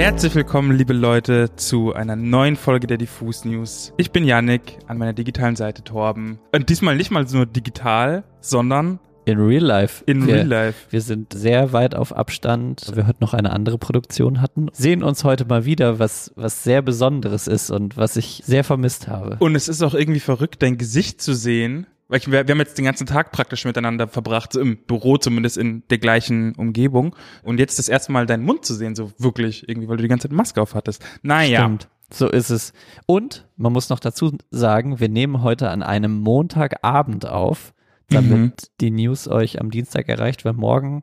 [0.00, 3.92] Herzlich willkommen, liebe Leute, zu einer neuen Folge der Diffus News.
[3.98, 6.38] Ich bin Yannick, an meiner digitalen Seite Torben.
[6.54, 10.02] Und diesmal nicht mal nur digital, sondern in Real Life.
[10.06, 10.86] In wir, Real Life.
[10.88, 12.82] Wir sind sehr weit auf Abstand.
[12.88, 14.68] weil Wir heute noch eine andere Produktion hatten.
[14.72, 19.06] Sehen uns heute mal wieder, was, was sehr Besonderes ist und was ich sehr vermisst
[19.06, 19.36] habe.
[19.38, 21.86] Und es ist auch irgendwie verrückt, dein Gesicht zu sehen.
[22.10, 25.56] Weil wir, wir haben jetzt den ganzen Tag praktisch miteinander verbracht, so im Büro zumindest
[25.56, 27.16] in der gleichen Umgebung.
[27.42, 30.08] Und jetzt das erste Mal deinen Mund zu sehen, so wirklich irgendwie, weil du die
[30.08, 31.02] ganze Zeit Maske auf hattest.
[31.22, 31.60] Naja.
[31.60, 31.88] Stimmt.
[32.12, 32.72] So ist es.
[33.06, 37.72] Und man muss noch dazu sagen, wir nehmen heute an einem Montagabend auf
[38.10, 38.74] damit mhm.
[38.80, 41.02] die News euch am Dienstag erreicht, weil morgen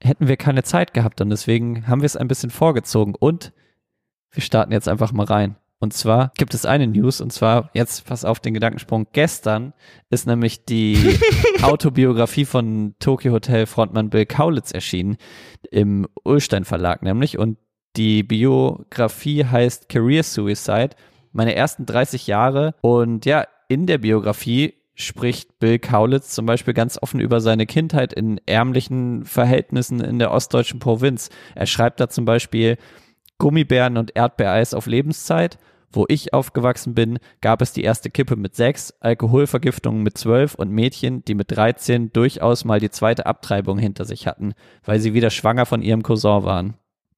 [0.00, 3.52] hätten wir keine Zeit gehabt und deswegen haben wir es ein bisschen vorgezogen und
[4.30, 5.56] wir starten jetzt einfach mal rein.
[5.82, 9.08] Und zwar gibt es eine News und zwar jetzt pass auf den Gedankensprung.
[9.12, 9.72] Gestern
[10.10, 11.18] ist nämlich die
[11.62, 15.16] Autobiografie von Tokyo Hotel Frontmann Bill Kaulitz erschienen
[15.72, 17.58] im Ulstein Verlag nämlich und
[17.96, 20.90] die Biografie heißt Career Suicide.
[21.32, 26.96] Meine ersten 30 Jahre und ja, in der Biografie spricht Bill Kaulitz zum Beispiel ganz
[27.02, 31.28] offen über seine Kindheit in ärmlichen Verhältnissen in der ostdeutschen Provinz.
[31.56, 32.76] Er schreibt da zum Beispiel
[33.38, 35.58] Gummibären und Erdbeereis auf Lebenszeit.
[35.92, 40.70] Wo ich aufgewachsen bin, gab es die erste Kippe mit sechs, Alkoholvergiftungen mit zwölf und
[40.70, 45.30] Mädchen, die mit 13 durchaus mal die zweite Abtreibung hinter sich hatten, weil sie wieder
[45.30, 46.74] schwanger von ihrem Cousin waren.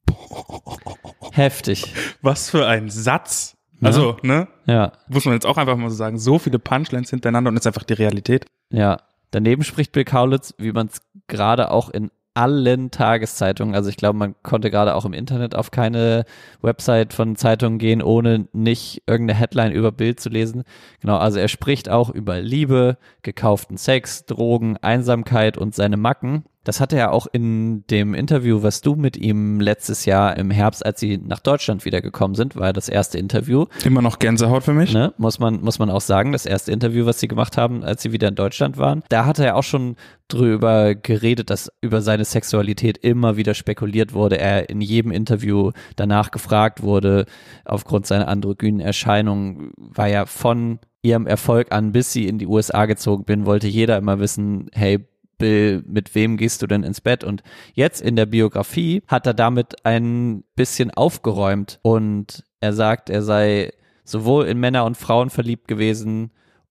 [1.33, 1.95] Heftig.
[2.21, 3.57] Was für ein Satz.
[3.81, 4.49] Also, ne?
[4.67, 4.93] Ja.
[5.09, 7.83] Muss man jetzt auch einfach mal so sagen, so viele Punchlines hintereinander und ist einfach
[7.83, 8.47] die Realität.
[8.71, 8.99] Ja.
[9.31, 14.19] Daneben spricht Bill Kaulitz, wie man es gerade auch in allen Tageszeitungen, also ich glaube,
[14.19, 16.25] man konnte gerade auch im Internet auf keine
[16.61, 20.65] Website von Zeitungen gehen, ohne nicht irgendeine Headline über Bild zu lesen.
[21.01, 26.45] Genau, also er spricht auch über Liebe, gekauften Sex, Drogen, Einsamkeit und seine Macken.
[26.65, 30.85] Das hatte er auch in dem Interview, was du mit ihm letztes Jahr im Herbst,
[30.85, 33.67] als sie nach Deutschland wiedergekommen sind, war das erste Interview.
[33.85, 34.93] Immer noch Gänsehaut für mich.
[34.93, 35.13] Ne?
[35.19, 38.13] Muss man, muss man auch sagen, das erste Interview, was sie gemacht haben, als sie
[38.13, 39.03] wieder in Deutschland waren.
[39.11, 39.97] Da hatte er auch schon
[40.29, 44.39] drüber geredet, dass über seine Sexualität immer wieder spekuliert wurde.
[44.39, 47.27] Er in jedem Interview danach gefragt wurde,
[47.65, 52.87] aufgrund seiner androgynen Erscheinung, war ja von ihrem Erfolg an, bis sie in die USA
[52.87, 55.07] gezogen bin, wollte jeder immer wissen, hey,
[55.45, 57.23] Bill, mit wem gehst du denn ins Bett?
[57.23, 57.43] Und
[57.75, 63.73] jetzt in der Biografie hat er damit ein bisschen aufgeräumt und er sagt, er sei
[64.05, 66.31] sowohl in Männer und Frauen verliebt gewesen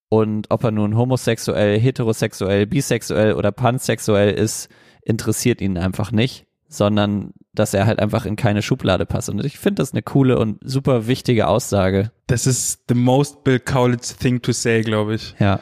[0.10, 4.70] und ob er nun homosexuell, heterosexuell, bisexuell oder pansexuell ist,
[5.04, 9.30] interessiert ihn einfach nicht, sondern dass er halt einfach in keine Schublade passt.
[9.30, 12.10] Und ich finde das eine coole und super wichtige Aussage.
[12.26, 15.36] Das ist the most Bill Kaulitz thing to say, glaube ich.
[15.38, 15.60] Ja.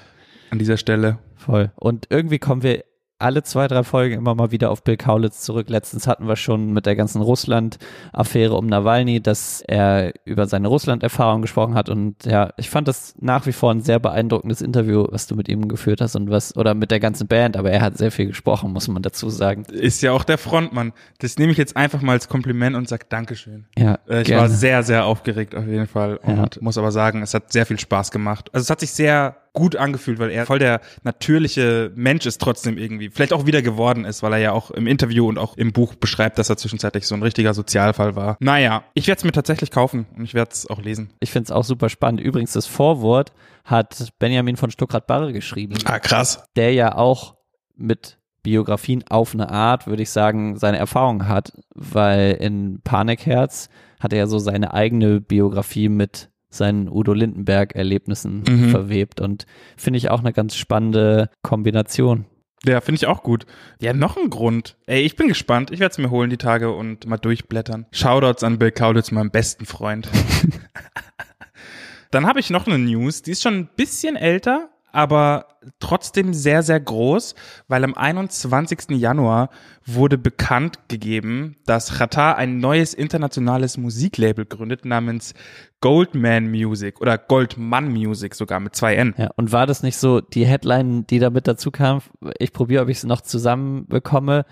[0.49, 1.19] An dieser Stelle.
[1.35, 1.72] Voll.
[1.75, 2.85] Und irgendwie kommen wir
[3.21, 5.69] alle zwei, drei Folgen immer mal wieder auf Bill Kaulitz zurück.
[5.69, 11.41] Letztens hatten wir schon mit der ganzen Russland-Affäre um Nawalny, dass er über seine Russland-Erfahrung
[11.41, 11.89] gesprochen hat.
[11.89, 15.49] Und ja, ich fand das nach wie vor ein sehr beeindruckendes Interview, was du mit
[15.49, 17.57] ihm geführt hast und was, oder mit der ganzen Band.
[17.57, 19.63] Aber er hat sehr viel gesprochen, muss man dazu sagen.
[19.71, 20.93] Ist ja auch der Frontmann.
[21.19, 23.65] Das nehme ich jetzt einfach mal als Kompliment und sage Dankeschön.
[23.77, 23.99] Ja.
[24.07, 24.43] Äh, ich gerne.
[24.43, 26.61] war sehr, sehr aufgeregt auf jeden Fall und ja.
[26.61, 28.49] muss aber sagen, es hat sehr viel Spaß gemacht.
[28.53, 32.78] Also es hat sich sehr gut angefühlt, weil er voll der natürliche Mensch ist trotzdem
[32.78, 33.09] irgendwie.
[33.09, 35.95] Vielleicht auch wieder geworden ist, weil er ja auch im Interview und auch im Buch
[35.95, 38.38] beschreibt, dass er zwischenzeitlich so ein richtiger Sozialfall war.
[38.40, 41.11] Naja, ich werde es mir tatsächlich kaufen und ich werde es auch lesen.
[41.19, 42.22] Ich finde es auch super spannend.
[42.22, 43.34] Übrigens, das Vorwort
[43.66, 45.75] hat Benjamin von Stuckrad-Barre geschrieben.
[45.85, 46.44] Ah, krass.
[46.56, 47.35] Der ja auch
[47.75, 53.69] mit Biografien auf eine Art, würde ich sagen, seine Erfahrung hat, weil in Panikherz
[54.00, 58.69] hat er ja so seine eigene Biografie mit seinen Udo Lindenberg-Erlebnissen mhm.
[58.69, 59.45] verwebt und
[59.78, 62.25] finde ich auch eine ganz spannende Kombination.
[62.63, 63.47] Ja, finde ich auch gut.
[63.79, 64.78] Ja, noch ein Grund.
[64.85, 65.72] Ey, ich bin gespannt.
[65.72, 67.88] Ich werde es mir holen die Tage und mal durchblättern.
[67.91, 70.07] Shoutouts an Bill Kaulitz, meinem besten Freund.
[72.11, 75.46] Dann habe ich noch eine News, die ist schon ein bisschen älter, aber
[75.79, 77.35] trotzdem sehr, sehr groß,
[77.68, 78.91] weil am 21.
[78.91, 79.49] Januar
[79.85, 85.34] wurde bekannt gegeben, dass Qatar ein neues internationales Musiklabel gründet namens
[85.82, 89.16] Goldman Music oder Goldman Music sogar mit zwei N.
[89.17, 92.02] Ja, und war das nicht so die Headline, die damit dazu kam?
[92.37, 94.46] Ich probiere, ob ich es noch zusammenbekomme.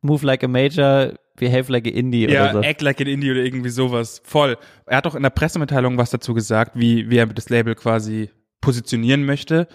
[0.00, 2.60] Move like a Major, behave like a Indie ja, oder so.
[2.60, 4.20] act like an Indie oder irgendwie sowas.
[4.24, 4.56] Voll.
[4.86, 8.30] Er hat auch in der Pressemitteilung was dazu gesagt, wie, wie er das Label quasi
[8.62, 9.68] positionieren möchte.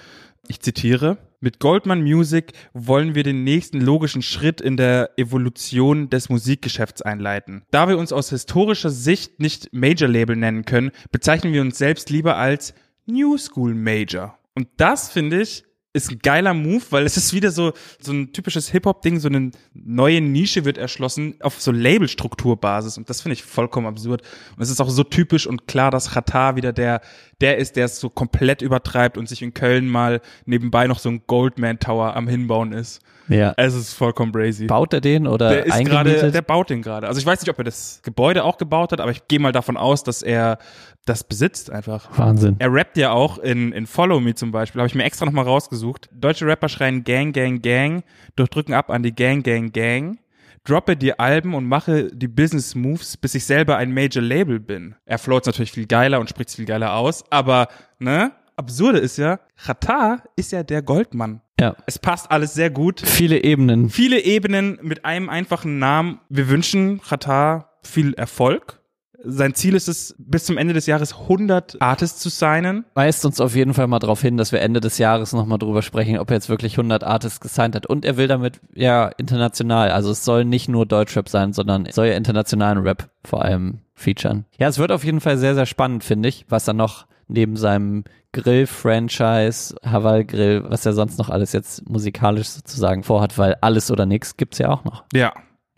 [0.47, 1.19] Ich zitiere.
[1.39, 7.63] Mit Goldman Music wollen wir den nächsten logischen Schritt in der Evolution des Musikgeschäfts einleiten.
[7.69, 12.09] Da wir uns aus historischer Sicht nicht Major Label nennen können, bezeichnen wir uns selbst
[12.09, 12.73] lieber als
[13.05, 14.39] New School Major.
[14.55, 15.66] Und das finde ich
[15.97, 19.51] ist ein geiler Move, weil es ist wieder so, so ein typisches Hip-Hop-Ding, so eine
[19.73, 24.21] neue Nische wird erschlossen auf so Labelstrukturbasis und das finde ich vollkommen absurd.
[24.55, 27.01] Und es ist auch so typisch und klar, dass Qatar wieder der,
[27.41, 31.09] der ist, der es so komplett übertreibt und sich in Köln mal nebenbei noch so
[31.09, 33.01] ein Goldman Tower am Hinbauen ist.
[33.29, 33.53] Ja.
[33.57, 34.67] Es ist vollkommen crazy.
[34.67, 37.07] Baut er den oder Der ist gerade, der baut den gerade.
[37.07, 39.51] Also ich weiß nicht, ob er das Gebäude auch gebaut hat, aber ich gehe mal
[39.51, 40.59] davon aus, dass er
[41.07, 42.09] das besitzt einfach.
[42.17, 42.55] Wahnsinn.
[42.59, 45.45] Er rappt ja auch in, in Follow Me zum Beispiel, habe ich mir extra nochmal
[45.45, 46.09] rausgesucht.
[46.13, 48.03] Deutsche Rapper schreien Gang, Gang, Gang,
[48.35, 50.19] durchdrücken ab an die Gang, Gang, Gang.
[50.63, 54.95] Droppe die Alben und mache die Business Moves, bis ich selber ein Major Label bin.
[55.05, 57.67] Er floats natürlich viel geiler und spricht viel geiler aus, aber,
[57.99, 58.33] ne?
[58.57, 61.41] Absurde ist ja, Qatar ist ja der Goldmann.
[61.59, 61.75] Ja.
[61.85, 63.89] Es passt alles sehr gut Viele Ebenen.
[63.89, 66.19] viele Ebenen mit einem einfachen Namen.
[66.27, 68.79] Wir wünschen Qatar viel Erfolg.
[69.29, 72.85] Sein Ziel ist es, bis zum Ende des Jahres 100 Artists zu signen.
[72.93, 75.81] Weist uns auf jeden Fall mal darauf hin, dass wir Ende des Jahres nochmal drüber
[75.81, 77.85] sprechen, ob er jetzt wirklich 100 Artists gesigned hat.
[77.85, 79.91] Und er will damit ja international.
[79.91, 83.79] Also es soll nicht nur Deutschrap sein, sondern es soll ja internationalen Rap vor allem
[83.95, 84.45] featuren.
[84.57, 87.57] Ja, es wird auf jeden Fall sehr, sehr spannend, finde ich, was er noch neben
[87.57, 93.91] seinem Grill-Franchise, Haval Grill, was er sonst noch alles jetzt musikalisch sozusagen vorhat, weil alles
[93.91, 95.03] oder nichts gibt's ja auch noch.
[95.13, 95.33] Ja.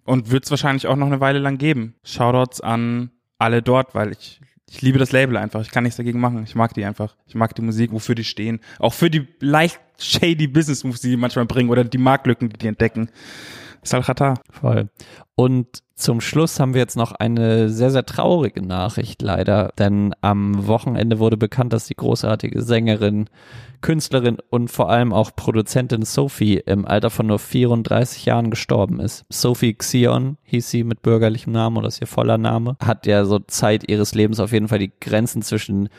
[0.05, 1.95] Und wird es wahrscheinlich auch noch eine Weile lang geben.
[2.03, 4.39] Shoutouts an alle dort, weil ich,
[4.69, 5.61] ich liebe das Label einfach.
[5.61, 6.43] Ich kann nichts dagegen machen.
[6.43, 7.15] Ich mag die einfach.
[7.25, 8.59] Ich mag die Musik, wofür die stehen.
[8.77, 12.57] Auch für die leicht shady Business Moves, die die manchmal bringen oder die Marktlücken, die
[12.57, 13.09] die entdecken.
[13.83, 14.41] Sal Qatar.
[14.49, 14.89] Voll.
[15.35, 20.65] Und zum Schluss haben wir jetzt noch eine sehr, sehr traurige Nachricht leider, denn am
[20.67, 23.29] Wochenende wurde bekannt, dass die großartige Sängerin,
[23.81, 29.25] Künstlerin und vor allem auch Produzentin Sophie im Alter von nur 34 Jahren gestorben ist.
[29.29, 33.39] Sophie Xion hieß sie mit bürgerlichem Namen oder ist ihr voller Name, hat ja so
[33.39, 35.89] Zeit ihres Lebens auf jeden Fall die Grenzen zwischen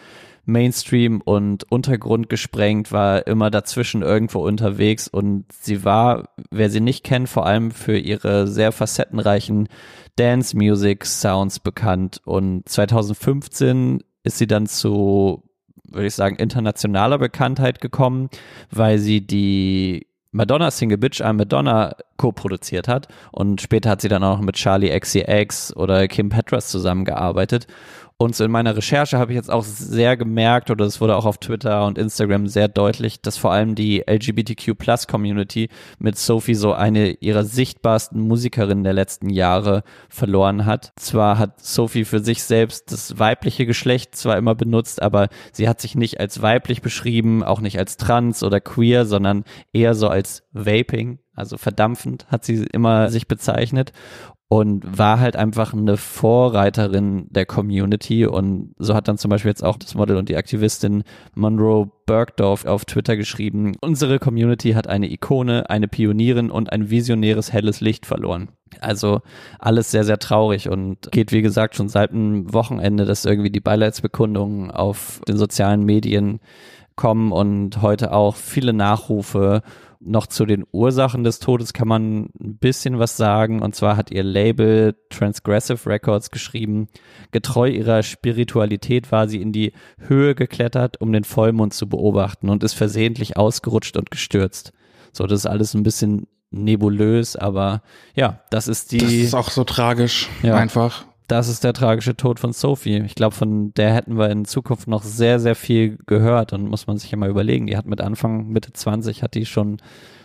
[0.50, 7.04] Mainstream und Untergrund gesprengt, war immer dazwischen irgendwo unterwegs und sie war, wer sie nicht
[7.04, 9.68] kennt, vor allem für ihre sehr facettenreichen
[10.16, 12.20] Dance Music Sounds bekannt.
[12.24, 15.42] Und 2015 ist sie dann zu,
[15.88, 18.28] würde ich sagen, internationaler Bekanntheit gekommen,
[18.70, 23.08] weil sie die Madonna Single Bitch I'm Madonna co-produziert hat.
[23.32, 27.66] Und später hat sie dann auch mit Charlie XCX oder Kim Petras zusammengearbeitet.
[28.18, 31.24] Und so in meiner Recherche habe ich jetzt auch sehr gemerkt, oder es wurde auch
[31.24, 37.12] auf Twitter und Instagram sehr deutlich, dass vor allem die LGBTQ-Plus-Community mit Sophie so eine
[37.12, 40.92] ihrer sichtbarsten Musikerinnen der letzten Jahre verloren hat.
[40.96, 45.80] Zwar hat Sophie für sich selbst das weibliche Geschlecht zwar immer benutzt, aber sie hat
[45.80, 50.42] sich nicht als weiblich beschrieben, auch nicht als trans oder queer, sondern eher so als
[50.52, 53.92] Vaping, also verdampfend hat sie immer sich bezeichnet
[54.52, 59.64] und war halt einfach eine Vorreiterin der Community und so hat dann zum Beispiel jetzt
[59.64, 61.04] auch das Model und die Aktivistin
[61.34, 67.52] Monroe Bergdorf auf Twitter geschrieben, unsere Community hat eine Ikone, eine Pionierin und ein visionäres
[67.52, 68.48] helles Licht verloren.
[68.80, 69.20] Also
[69.60, 73.60] alles sehr, sehr traurig und geht, wie gesagt, schon seit einem Wochenende, dass irgendwie die
[73.60, 76.40] Beileidsbekundungen auf den sozialen Medien
[77.00, 79.62] kommen und heute auch viele Nachrufe
[80.00, 83.62] noch zu den Ursachen des Todes kann man ein bisschen was sagen.
[83.62, 86.88] Und zwar hat ihr Label Transgressive Records geschrieben,
[87.32, 92.62] getreu ihrer Spiritualität war sie in die Höhe geklettert, um den Vollmond zu beobachten und
[92.64, 94.72] ist versehentlich ausgerutscht und gestürzt.
[95.12, 97.82] So, das ist alles ein bisschen nebulös, aber
[98.14, 98.98] ja, das ist die.
[98.98, 100.28] Das ist auch so tragisch.
[100.42, 100.56] Ja.
[100.56, 101.06] Einfach.
[101.30, 102.98] Das ist der tragische Tod von Sophie.
[103.06, 106.88] Ich glaube, von der hätten wir in Zukunft noch sehr, sehr viel gehört und muss
[106.88, 107.68] man sich ja mal überlegen.
[107.68, 109.76] Die hat mit Anfang, Mitte 20 hat die schon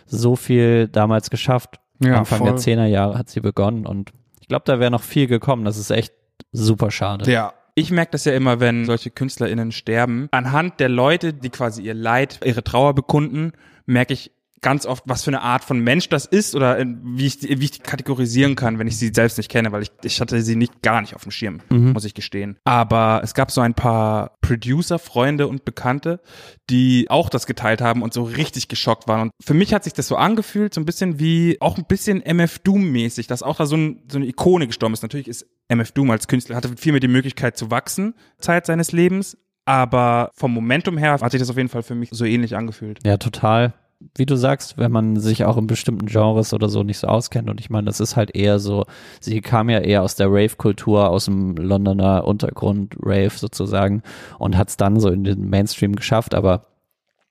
[0.06, 1.78] so viel damals geschafft.
[2.00, 2.48] Ja, Anfang voll.
[2.48, 5.64] der 10er Jahre hat sie begonnen und ich glaube, da wäre noch viel gekommen.
[5.64, 6.12] Das ist echt
[6.50, 7.30] super schade.
[7.30, 7.52] Ja.
[7.76, 10.28] Ich merke das ja immer, wenn solche KünstlerInnen sterben.
[10.32, 13.52] Anhand der Leute, die quasi ihr Leid, ihre Trauer bekunden,
[13.84, 14.32] merke ich
[14.62, 17.64] ganz oft, was für eine Art von Mensch das ist oder wie ich, die- wie
[17.64, 20.56] ich die kategorisieren kann, wenn ich sie selbst nicht kenne, weil ich, ich hatte sie
[20.56, 22.56] nicht gar nicht auf dem Schirm, muss ich gestehen.
[22.64, 26.20] Aber es gab so ein paar Producer, Freunde und Bekannte,
[26.70, 29.20] die auch das geteilt haben und so richtig geschockt waren.
[29.22, 32.22] Und für mich hat sich das so angefühlt, so ein bisschen wie, auch ein bisschen
[32.24, 35.02] MF Doom-mäßig, dass auch da so, ein, so eine Ikone gestorben ist.
[35.02, 38.92] Natürlich ist MF Doom als Künstler, hatte viel mehr die Möglichkeit zu wachsen, Zeit seines
[38.92, 39.36] Lebens.
[39.68, 43.00] Aber vom Momentum her hat sich das auf jeden Fall für mich so ähnlich angefühlt.
[43.04, 43.74] Ja, total.
[44.14, 47.48] Wie du sagst, wenn man sich auch in bestimmten Genres oder so nicht so auskennt.
[47.48, 48.84] Und ich meine, das ist halt eher so,
[49.20, 54.02] sie kam ja eher aus der Rave-Kultur, aus dem Londoner Untergrund Rave sozusagen
[54.38, 56.34] und hat es dann so in den Mainstream geschafft.
[56.34, 56.66] Aber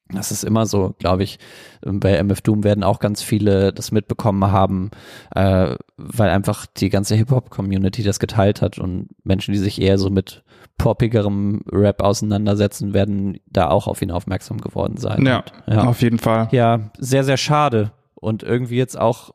[0.10, 1.40] Das ist immer so, glaube ich.
[1.82, 4.92] Bei MF Doom werden auch ganz viele das mitbekommen haben,
[5.34, 10.12] äh, weil einfach die ganze Hip-Hop-Community das geteilt hat und Menschen, die sich eher so
[10.12, 10.44] mit
[10.78, 15.26] poppigerem Rap auseinandersetzen, werden da auch auf ihn aufmerksam geworden sein.
[15.26, 15.84] Ja, und, ja.
[15.86, 16.50] auf jeden Fall.
[16.52, 17.92] Ja, sehr, sehr schade.
[18.14, 19.34] Und irgendwie jetzt auch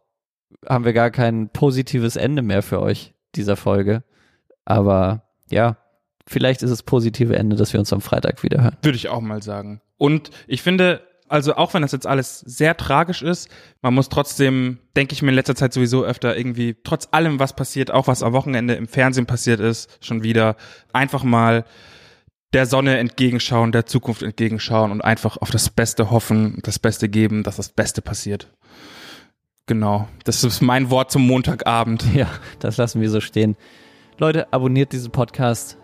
[0.69, 4.05] haben wir gar kein positives Ende mehr für euch dieser Folge.
[4.65, 5.79] Aber ja,
[6.31, 8.77] vielleicht ist es positive Ende, dass wir uns am Freitag wieder hören.
[8.83, 9.81] Würde ich auch mal sagen.
[9.99, 13.49] Und ich finde, also auch wenn das jetzt alles sehr tragisch ist,
[13.83, 17.55] man muss trotzdem, denke ich mir in letzter Zeit sowieso öfter irgendwie, trotz allem, was
[17.55, 20.57] passiert, auch was am Wochenende im Fernsehen passiert ist, schon wieder,
[20.93, 21.65] einfach mal
[22.53, 27.43] der Sonne entgegenschauen, der Zukunft entgegenschauen und einfach auf das Beste hoffen, das Beste geben,
[27.43, 28.53] dass das Beste passiert.
[29.67, 30.09] Genau.
[30.25, 32.05] Das ist mein Wort zum Montagabend.
[32.15, 32.29] Ja,
[32.61, 33.57] das lassen wir so stehen.
[34.19, 35.77] Leute, abonniert diesen Podcast.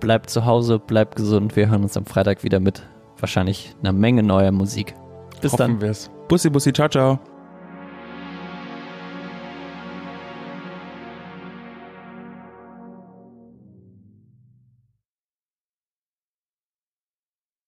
[0.00, 1.56] Bleibt zu Hause, bleibt gesund.
[1.56, 2.82] Wir hören uns am Freitag wieder mit
[3.18, 4.94] wahrscheinlich einer Menge neuer Musik.
[5.40, 5.80] Bis Hoffen dann.
[5.80, 6.10] wir's.
[6.28, 7.18] Bussi, bussi, ciao, ciao.